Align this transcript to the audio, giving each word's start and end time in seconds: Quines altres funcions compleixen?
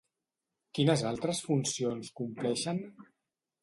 Quines 0.77 1.03
altres 1.11 1.43
funcions 1.51 2.13
compleixen? 2.23 2.85